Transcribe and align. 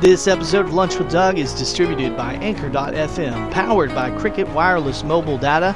This 0.00 0.28
episode 0.28 0.66
of 0.66 0.74
Lunch 0.74 0.96
with 0.96 1.10
Doug 1.10 1.40
is 1.40 1.52
distributed 1.52 2.16
by 2.16 2.34
Anchor.fm, 2.34 3.50
powered 3.50 3.92
by 3.96 4.16
Cricket 4.16 4.48
Wireless 4.50 5.02
Mobile 5.02 5.36
Data. 5.36 5.74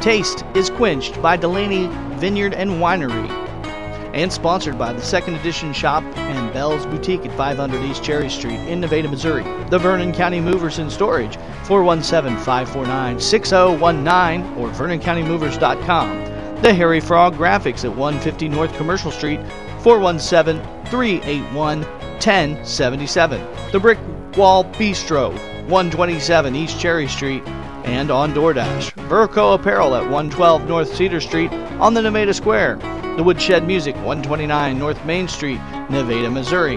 Taste 0.00 0.44
is 0.56 0.70
quenched 0.70 1.22
by 1.22 1.36
Delaney 1.36 1.86
Vineyard 2.16 2.52
and 2.52 2.72
Winery. 2.72 3.30
And 4.12 4.32
sponsored 4.32 4.76
by 4.76 4.92
the 4.92 5.00
Second 5.00 5.34
Edition 5.34 5.72
Shop 5.72 6.02
and 6.16 6.52
Bell's 6.52 6.84
Boutique 6.86 7.24
at 7.26 7.36
500 7.36 7.80
East 7.84 8.02
Cherry 8.02 8.28
Street 8.28 8.58
in 8.58 8.80
Nevada, 8.80 9.08
Missouri. 9.08 9.44
The 9.70 9.78
Vernon 9.78 10.12
County 10.12 10.40
Movers 10.40 10.80
and 10.80 10.90
Storage, 10.90 11.36
417 11.62 12.36
549 12.38 13.20
6019 13.20 14.58
or 14.58 14.68
VernonCountyMovers.com. 14.70 16.60
The 16.60 16.74
Hairy 16.74 16.98
Frog 16.98 17.36
Grafix 17.36 17.84
at 17.84 17.94
150 17.94 18.48
North 18.48 18.74
Commercial 18.76 19.12
Street, 19.12 19.38
417 19.78 20.60
381 20.86 22.03
1077. 22.14 23.40
The 23.72 23.80
Brick 23.80 23.98
Wall 24.36 24.64
Bistro, 24.64 25.32
127 25.68 26.56
East 26.56 26.80
Cherry 26.80 27.08
Street, 27.08 27.42
and 27.84 28.10
on 28.10 28.32
DoorDash. 28.32 28.92
Verco 29.08 29.54
Apparel 29.54 29.94
at 29.94 30.02
112 30.02 30.66
North 30.66 30.94
Cedar 30.94 31.20
Street 31.20 31.52
on 31.80 31.94
the 31.94 32.02
Nevada 32.02 32.32
Square. 32.32 32.76
The 33.16 33.22
Woodshed 33.22 33.66
Music, 33.66 33.94
129 33.96 34.78
North 34.78 35.04
Main 35.04 35.28
Street, 35.28 35.60
Nevada, 35.90 36.30
Missouri. 36.30 36.76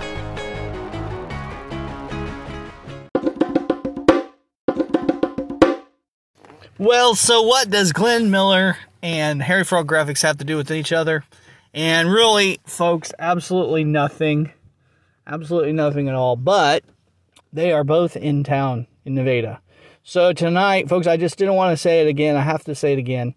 Well, 6.79 7.15
so 7.15 7.41
what 7.41 7.69
does 7.69 7.91
Glenn 7.91 8.29
Miller 8.29 8.77
and 9.01 9.41
Hairy 9.41 9.63
Frog 9.63 9.87
Grafix 9.87 10.21
have 10.21 10.37
to 10.37 10.45
do 10.45 10.57
with 10.57 10.71
each 10.71 10.93
other? 10.93 11.23
And 11.73 12.11
really, 12.11 12.59
folks, 12.65 13.11
absolutely 13.19 13.83
nothing. 13.83 14.51
Absolutely 15.25 15.73
nothing 15.73 16.07
at 16.07 16.15
all. 16.15 16.35
But 16.35 16.83
they 17.53 17.71
are 17.71 17.83
both 17.83 18.15
in 18.15 18.43
town 18.43 18.87
in 19.05 19.15
Nevada. 19.15 19.61
So 20.03 20.31
tonight, 20.33 20.87
folks, 20.87 21.07
I 21.07 21.17
just 21.17 21.37
didn't 21.37 21.55
want 21.55 21.73
to 21.73 21.77
say 21.77 22.01
it 22.01 22.07
again. 22.07 22.35
I 22.35 22.41
have 22.41 22.63
to 22.65 22.75
say 22.75 22.93
it 22.93 22.99
again. 22.99 23.35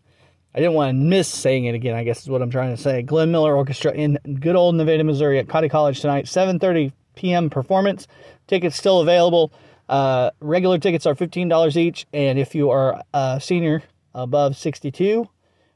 I 0.54 0.58
didn't 0.58 0.74
want 0.74 0.90
to 0.90 0.94
miss 0.94 1.28
saying 1.28 1.64
it 1.64 1.74
again, 1.74 1.94
I 1.94 2.04
guess 2.04 2.22
is 2.22 2.28
what 2.28 2.42
I'm 2.42 2.50
trying 2.50 2.74
to 2.74 2.80
say. 2.80 3.02
Glenn 3.02 3.30
Miller 3.30 3.56
Orchestra 3.56 3.92
in 3.92 4.18
good 4.40 4.56
old 4.56 4.74
Nevada, 4.74 5.04
Missouri 5.04 5.38
at 5.38 5.46
Cottey 5.46 5.70
College 5.70 6.00
tonight, 6.00 6.26
7.30 6.26 6.92
p.m. 7.14 7.50
performance. 7.50 8.06
Tickets 8.46 8.76
still 8.76 9.00
available. 9.00 9.52
Uh, 9.88 10.30
regular 10.40 10.78
tickets 10.78 11.06
are 11.06 11.14
$15 11.14 11.76
each, 11.76 12.06
and 12.12 12.38
if 12.38 12.54
you 12.54 12.70
are 12.70 13.02
a 13.12 13.40
senior 13.40 13.82
above 14.14 14.56
62 14.56 15.28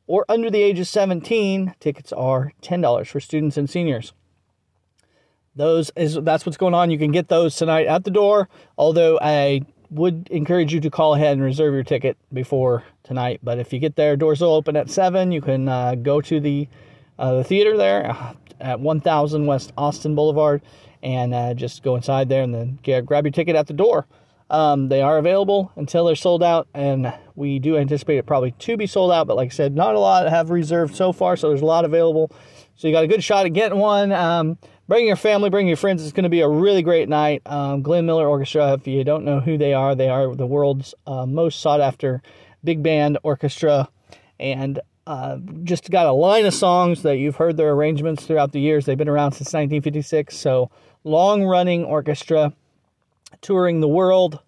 or 0.07 0.25
under 0.29 0.51
the 0.51 0.63
age 0.63 0.79
of 0.79 0.87
17, 0.87 1.75
tickets 1.81 2.13
are 2.13 2.53
$10 2.63 3.07
for 3.07 3.21
students 3.21 3.57
and 3.57 3.69
seniors. 3.69 4.13
Those 5.57 5.91
is 5.97 6.19
that's 6.23 6.45
what's 6.45 6.57
going 6.57 6.75
on. 6.75 6.91
You 6.91 6.99
can 6.99 7.13
get 7.13 7.29
those 7.29 7.57
tonight 7.57 7.87
at 7.87 8.05
the 8.05 8.11
door. 8.11 8.49
Although 8.77 9.19
I 9.21 9.63
would 9.91 10.29
encourage 10.31 10.73
you 10.73 10.81
to 10.81 10.91
call 10.91 11.15
ahead 11.15 11.33
and 11.33 11.43
reserve 11.43 11.73
your 11.73 11.85
ticket 11.85 12.17
before 12.33 12.83
tonight. 13.05 13.41
But 13.43 13.59
if 13.59 13.73
you 13.73 13.79
get 13.79 13.97
there, 13.97 14.17
doors 14.17 14.41
will 14.41 14.55
open 14.55 14.77
at 14.77 14.91
seven. 14.91 15.31
You 15.31 15.41
can 15.41 15.69
uh, 15.69 15.95
go 15.95 16.21
to 16.21 16.41
the 16.41 16.69
uh, 17.19 17.35
the 17.35 17.45
theater 17.45 17.77
there 17.77 18.11
uh, 18.11 18.35
at 18.61 18.81
1000 18.81 19.47
West 19.47 19.73
Austin 19.77 20.15
Boulevard 20.15 20.63
and 21.03 21.35
uh, 21.35 21.55
just 21.55 21.83
go 21.83 21.95
inside 21.97 22.29
there 22.29 22.43
and 22.43 22.55
then 22.55 22.79
get, 22.83 23.05
grab 23.07 23.25
your 23.25 23.31
ticket 23.31 23.55
at 23.55 23.67
the 23.67 23.75
door. 23.75 24.07
Um, 24.51 24.89
they 24.89 25.01
are 25.01 25.19
available 25.19 25.73
until 25.77 26.05
they're 26.05 26.17
sold 26.17 26.43
out, 26.43 26.69
and 26.75 27.13
we 27.35 27.59
do 27.59 27.77
anticipate 27.77 28.19
it 28.19 28.27
probably 28.27 28.53
to 28.53 28.77
be 28.77 28.87
sold 28.87 29.11
out. 29.11 29.27
But 29.27 29.37
like 29.37 29.47
I 29.47 29.55
said, 29.55 29.75
not 29.75 29.95
a 29.95 29.99
lot 29.99 30.29
have 30.29 30.51
reserved 30.51 30.95
so 30.95 31.13
far, 31.13 31.37
so 31.37 31.49
there's 31.49 31.63
a 31.63 31.67
lot 31.67 31.85
available. 31.85 32.31
So 32.77 32.89
you 32.89 32.95
got 32.95 33.05
a 33.05 33.09
good 33.09 33.23
shot 33.23 33.47
at 33.47 33.53
getting 33.53 33.79
one. 33.79 34.13
Um, 34.13 34.59
bring 34.89 35.07
your 35.07 35.17
family, 35.17 35.51
bring 35.51 35.67
your 35.69 35.77
friends. 35.77 36.03
It's 36.03 36.13
going 36.13 36.25
to 36.25 36.31
be 36.31 36.41
a 36.41 36.49
really 36.49 36.83
great 36.83 37.09
night. 37.09 37.43
Um, 37.47 37.83
Glenn 37.83 38.07
Miller 38.07 38.29
Orchestra, 38.29 38.75
if 38.75 38.87
you 38.87 39.05
don't 39.05 39.25
know 39.25 39.41
who 39.41 39.57
they 39.59 39.75
are, 39.75 39.95
they 39.95 40.09
are 40.09 40.35
the 40.35 40.47
world's 40.47 40.95
uh, 41.07 41.27
most 41.27 41.61
sought 41.61 41.81
after 41.81 42.23
big 42.63 42.83
band 42.83 43.19
orchestra. 43.23 43.89
And 44.39 44.81
uh, 45.07 45.39
just 45.65 45.91
got 45.91 46.07
a 46.07 46.13
line 46.13 46.47
of 46.47 46.55
songs 46.55 47.03
that 47.03 47.19
you've 47.19 47.37
heard 47.37 47.57
their 47.57 47.73
arrangements 47.73 48.27
throughout 48.27 48.53
the 48.53 48.61
years. 48.61 48.87
They've 48.87 48.99
been 48.99 49.09
around 49.09 49.33
since 49.33 49.49
1956. 49.53 50.37
So, 50.37 50.71
long 51.05 51.45
running 51.45 51.85
orchestra, 51.85 52.53
touring 53.43 53.81
the 53.81 53.89
world 53.89 54.41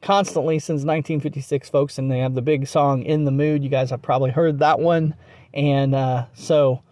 constantly 0.00 0.58
since 0.58 0.84
1956, 0.84 1.68
folks. 1.68 1.98
And 1.98 2.10
they 2.10 2.20
have 2.20 2.34
the 2.34 2.42
big 2.42 2.68
song 2.68 3.02
In 3.02 3.24
the 3.24 3.32
Mood. 3.32 3.64
You 3.64 3.70
guys 3.70 3.90
have 3.90 4.02
probably 4.02 4.30
heard 4.30 4.60
that 4.60 4.78
one. 4.78 5.14
And 5.52 5.94
uh, 5.94 6.26
so, 6.34 6.82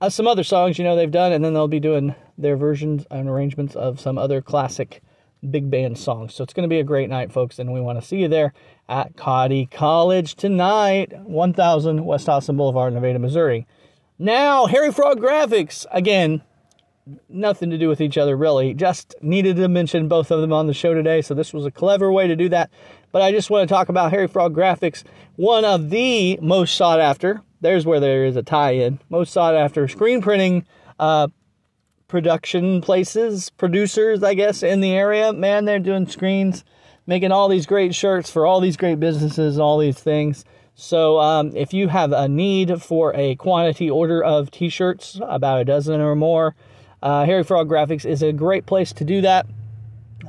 uh, 0.00 0.08
some 0.08 0.28
other 0.28 0.44
songs, 0.44 0.78
you 0.78 0.84
know, 0.84 0.94
they've 0.94 1.10
done, 1.10 1.32
and 1.32 1.44
then 1.44 1.54
they'll 1.54 1.66
be 1.66 1.80
doing 1.80 2.14
their 2.38 2.56
versions 2.56 3.04
and 3.10 3.28
arrangements 3.28 3.74
of 3.74 4.00
some 4.00 4.16
other 4.16 4.40
classic 4.40 5.02
big 5.50 5.70
band 5.70 5.98
songs. 5.98 6.34
So 6.34 6.42
it's 6.42 6.52
going 6.52 6.68
to 6.68 6.72
be 6.72 6.80
a 6.80 6.84
great 6.84 7.10
night, 7.10 7.32
folks, 7.32 7.58
and 7.58 7.72
we 7.72 7.80
want 7.80 8.00
to 8.00 8.06
see 8.06 8.18
you 8.18 8.28
there 8.28 8.52
at 8.88 9.16
Cottey 9.16 9.70
College 9.70 10.34
tonight, 10.34 11.12
1000 11.12 12.04
West 12.04 12.28
Austin 12.28 12.56
Boulevard, 12.56 12.94
Nevada, 12.94 13.18
Missouri. 13.18 13.66
Now, 14.18 14.66
Hairy 14.66 14.92
Frog 14.92 15.20
Grafix, 15.20 15.86
again, 15.92 16.42
nothing 17.28 17.70
to 17.70 17.78
do 17.78 17.88
with 17.88 18.00
each 18.00 18.18
other 18.18 18.36
really. 18.36 18.74
Just 18.74 19.14
needed 19.22 19.56
to 19.56 19.68
mention 19.68 20.08
both 20.08 20.30
of 20.30 20.40
them 20.40 20.52
on 20.52 20.66
the 20.66 20.74
show 20.74 20.94
today, 20.94 21.22
so 21.22 21.34
this 21.34 21.52
was 21.52 21.64
a 21.64 21.70
clever 21.70 22.12
way 22.12 22.26
to 22.26 22.36
do 22.36 22.48
that. 22.48 22.70
But 23.12 23.22
I 23.22 23.30
just 23.32 23.50
want 23.50 23.68
to 23.68 23.72
talk 23.72 23.88
about 23.88 24.10
Hairy 24.10 24.28
Frog 24.28 24.54
Grafix, 24.54 25.04
one 25.36 25.64
of 25.64 25.90
the 25.90 26.38
most 26.42 26.76
sought 26.76 27.00
after. 27.00 27.42
There's 27.60 27.86
where 27.86 28.00
there 28.00 28.24
is 28.24 28.36
a 28.36 28.42
tie-in. 28.42 29.00
Most 29.08 29.32
sought 29.32 29.54
after 29.54 29.88
screen 29.88 30.20
printing 30.20 30.66
uh, 30.98 31.28
production 32.08 32.80
places, 32.80 33.50
producers, 33.50 34.22
I 34.22 34.34
guess, 34.34 34.62
in 34.62 34.80
the 34.80 34.92
area. 34.92 35.32
Man, 35.32 35.66
they're 35.66 35.78
doing 35.78 36.08
screens, 36.08 36.64
making 37.06 37.30
all 37.30 37.48
these 37.48 37.66
great 37.66 37.94
shirts 37.94 38.30
for 38.30 38.46
all 38.46 38.60
these 38.60 38.76
great 38.76 38.98
businesses 38.98 39.58
all 39.58 39.78
these 39.78 40.00
things. 40.00 40.44
So, 40.74 41.18
um, 41.18 41.54
if 41.56 41.74
you 41.74 41.88
have 41.88 42.12
a 42.12 42.28
need 42.28 42.82
for 42.82 43.14
a 43.14 43.34
quantity 43.36 43.90
order 43.90 44.22
of 44.22 44.50
t 44.50 44.68
shirts, 44.68 45.20
about 45.22 45.60
a 45.60 45.64
dozen 45.64 46.00
or 46.00 46.14
more, 46.14 46.54
uh, 47.02 47.24
Hairy 47.24 47.44
Frog 47.44 47.68
Grafix 47.68 48.04
is 48.04 48.22
a 48.22 48.32
great 48.32 48.64
place 48.64 48.92
to 48.94 49.04
do 49.04 49.20
that. 49.20 49.46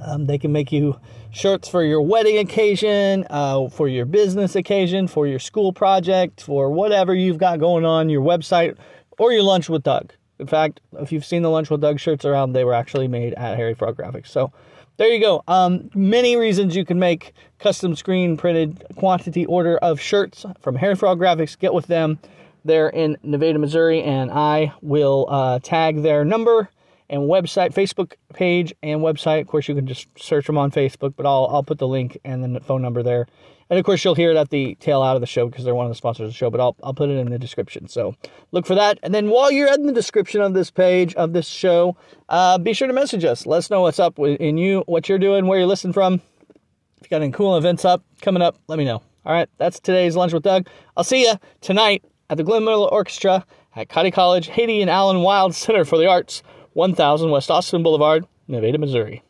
Um, 0.04 0.26
they 0.26 0.38
can 0.38 0.52
make 0.52 0.72
you 0.72 1.00
shirts 1.32 1.70
for 1.70 1.84
your 1.84 2.02
wedding 2.02 2.38
occasion, 2.38 3.26
uh, 3.30 3.70
for 3.70 3.88
your 3.88 4.06
business 4.06 4.56
occasion, 4.56 5.08
for 5.08 5.28
your 5.28 5.40
school 5.40 5.72
project, 5.72 6.42
for 6.42 6.72
whatever 6.72 7.14
you've 7.14 7.38
got 7.38 7.60
going 7.60 7.86
on, 7.86 8.10
your 8.10 8.22
website, 8.22 8.78
or 9.18 9.32
your 9.32 9.44
lunch 9.44 9.70
with 9.70 9.84
Doug. 9.84 10.14
In 10.40 10.48
fact, 10.48 10.80
if 11.00 11.12
you've 11.12 11.26
seen 11.26 11.42
the 11.42 11.50
Lunch 11.50 11.70
with 11.70 11.82
Doug 11.82 12.00
shirts 12.00 12.26
around, 12.26 12.54
they 12.54 12.64
were 12.64 12.74
actually 12.74 13.08
made 13.08 13.34
at 13.34 13.58
Hairy 13.58 13.74
Frog 13.74 13.98
Grafix. 13.98 14.28
So 14.28 14.52
there 14.98 15.08
you 15.10 15.20
go. 15.20 15.44
Um, 15.48 15.90
many 15.94 16.36
reasons 16.36 16.76
you 16.76 16.86
can 16.86 17.00
make 17.00 17.34
custom 17.60 17.96
screen 17.96 18.38
printed 18.38 18.84
quantity 18.96 19.46
order 19.46 19.78
of 19.78 20.00
shirts 20.00 20.46
from 20.60 20.76
Hairy 20.76 20.96
Frog 20.96 21.20
Grafix. 21.20 21.58
Get 21.58 21.74
with 21.74 21.88
them. 21.88 22.20
They're 22.66 22.90
in 22.90 23.18
Nevada, 23.24 23.60
Missouri, 23.60 24.04
and 24.04 24.30
I 24.32 24.74
will 24.82 25.28
uh, 25.30 25.60
tag 25.60 26.02
their 26.02 26.26
number 26.26 26.70
and 27.10 27.24
website, 27.24 27.74
Facebook 27.74 28.14
page 28.34 28.74
and 28.84 29.02
website. 29.02 29.42
Of 29.42 29.48
course, 29.48 29.68
you 29.68 29.76
can 29.76 29.88
just 29.88 30.08
search 30.18 30.48
them 30.48 30.58
on 30.58 30.72
Facebook, 30.72 31.14
but 31.16 31.26
I'll 31.26 31.48
I'll 31.52 31.64
put 31.64 31.80
the 31.80 31.88
link 31.88 32.18
and 32.24 32.56
the 32.56 32.60
phone 32.60 32.82
number 32.82 33.04
there 33.04 33.28
and 33.70 33.78
of 33.78 33.86
course, 33.86 34.04
you'll 34.04 34.16
hear 34.16 34.32
it 34.32 34.38
at 34.38 34.50
the 34.50 34.76
tail 34.76 35.04
out 35.04 35.16
of 35.16 35.22
the 35.22 35.28
show 35.28 35.48
because 35.48 35.64
they're 35.64 35.76
one 35.76 35.86
of 35.86 35.92
the 35.92 35.96
sponsors 35.96 36.24
of 36.24 36.30
the 36.30 36.36
show, 36.36 36.50
but 36.50 36.60
I'll, 36.60 36.76
I'll 36.82 36.94
put 36.94 37.10
it 37.10 37.18
in 37.18 37.30
the 37.30 37.38
description. 37.38 37.88
So 37.88 38.16
look 38.52 38.66
for 38.66 38.74
that. 38.74 38.98
And 39.04 39.14
then 39.14 39.30
while 39.30 39.52
you're 39.52 39.72
in 39.72 39.86
the 39.86 39.94
description 39.94 40.42
of 40.42 40.56
this 40.56 40.72
page, 40.72 41.14
of 41.16 41.34
this 41.34 41.48
show, 41.48 41.96
uh, 42.30 42.58
be 42.58 42.74
sure 42.74 42.88
to 42.88 42.94
message 42.94 43.24
us. 43.24 43.46
Let 43.46 43.58
us 43.58 43.70
know 43.70 43.82
what's 43.82 44.00
up 44.00 44.18
in 44.18 44.58
you, 44.58 44.84
what 44.88 45.08
you're 45.08 45.20
doing, 45.20 45.46
where 45.46 45.60
you're 45.60 45.68
listening 45.68 45.94
from. 45.94 46.16
If 46.16 47.04
you 47.04 47.10
got 47.10 47.22
any 47.22 47.32
cool 47.32 47.58
events 47.58 47.86
up, 47.86 48.04
coming 48.22 48.42
up, 48.42 48.58
let 48.68 48.80
me 48.80 48.86
know. 48.86 49.04
All 49.24 49.34
right, 49.34 49.48
that's 49.58 49.80
today's 49.80 50.16
Lunch 50.16 50.34
with 50.34 50.44
Doug. 50.44 50.68
I'll 50.98 51.04
see 51.04 51.24
you 51.24 51.34
tonight 51.62 52.04
at 52.32 52.38
the 52.38 52.44
Glenn 52.44 52.66
Miller 52.66 52.90
Orchestra 52.90 53.46
at 53.76 53.88
Cottey 53.88 54.12
College, 54.12 54.50
Haidee 54.50 54.82
and 54.82 54.90
Allen 54.90 55.22
Wild 55.22 55.54
Center 55.54 55.86
for 55.86 56.00
the 56.00 56.08
Arts, 56.08 56.42
1000 56.80 57.30
West 57.30 57.52
Austin 57.52 57.84
Boulevard, 57.84 58.26
Nevada, 58.48 58.78
Missouri. 58.78 59.22